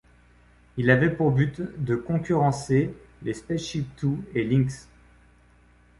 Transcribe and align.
Il 0.77 0.89
avait 0.89 1.11
pour 1.15 1.29
but 1.29 1.61
de 1.77 1.95
concurrencer 1.95 2.91
les 3.21 3.35
SpaceShipTwo 3.35 4.17
et 4.33 4.43
Lynx. 4.43 4.87